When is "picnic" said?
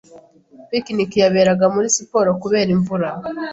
0.69-1.11